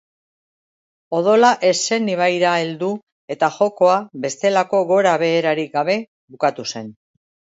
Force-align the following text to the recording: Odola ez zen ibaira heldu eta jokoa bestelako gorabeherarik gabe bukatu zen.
Odola 1.17 1.51
ez 1.67 1.73
zen 1.89 2.07
ibaira 2.13 2.53
heldu 2.61 2.89
eta 3.35 3.51
jokoa 3.59 3.99
bestelako 4.23 4.81
gorabeherarik 4.93 5.71
gabe 5.79 6.01
bukatu 6.37 6.69
zen. 6.73 6.91